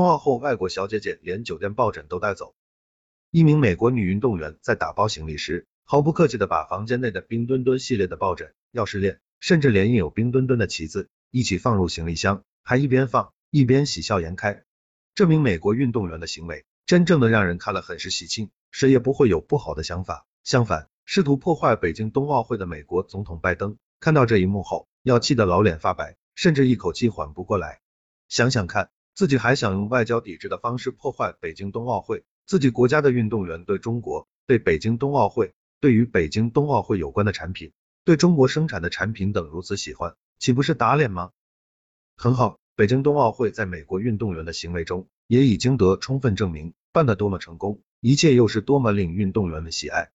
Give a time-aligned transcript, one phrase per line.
[0.00, 2.54] 冬奥后，外国小姐姐连酒店抱枕都带走。
[3.30, 14.64] 一名美国女运动员在打包行李时，毫不客气的把房间内的冰墩墩系列的抱枕、钥匙链，甚至连印有冰墩墩的旗子一起放入行李箱，还一边放一边喜笑颜开。
[15.14, 20.26] 这名美国运动员的行为，真正的让人看了很是喜庆，谁也不会有不好的想法。
[20.44, 27.82] 相反，试图破坏北京冬奥会的美国总统拜登，看到这一幕后，要气得老脸发白，甚至一口气缓不过来。
[28.30, 28.88] 想想看，
[29.20, 32.24] 自己还想用外交抵制的方式破坏北京冬奥会。
[32.46, 37.72] 自己国家的运动员对中国、对北京冬奥会、对于北京冬奥会有关的产品、
[38.02, 41.32] 对中国生产的产品等如此喜欢，岂不是打脸吗？
[42.16, 50.08] 很好，北京冬奥会在美国运动员的行为中也已经得充分证明，办得多么成功，一切又是多么令运动员们喜爱。